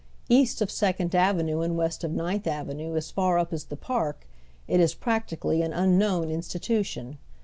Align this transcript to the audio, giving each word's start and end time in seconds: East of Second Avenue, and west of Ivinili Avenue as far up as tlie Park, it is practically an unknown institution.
East 0.29 0.63
of 0.63 0.71
Second 0.71 1.13
Avenue, 1.13 1.61
and 1.61 1.77
west 1.77 2.03
of 2.03 2.09
Ivinili 2.09 2.47
Avenue 2.47 2.95
as 2.95 3.11
far 3.11 3.37
up 3.37 3.53
as 3.53 3.63
tlie 3.65 3.79
Park, 3.79 4.25
it 4.67 4.79
is 4.79 4.95
practically 4.95 5.61
an 5.61 5.73
unknown 5.73 6.31
institution. 6.31 7.19